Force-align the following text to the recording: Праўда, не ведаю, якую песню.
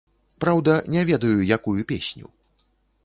Праўда, 0.45 0.77
не 0.95 1.03
ведаю, 1.09 1.37
якую 1.59 1.79
песню. 1.93 2.25